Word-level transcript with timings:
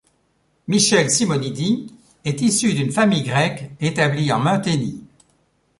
Michel 0.67 1.11
Simonidy 1.11 1.85
est 2.25 2.41
issu 2.41 2.73
d'une 2.73 2.91
famille 2.91 3.21
grecque 3.21 3.69
établie 3.81 4.31
en 4.31 4.39
Munténie. 4.39 5.03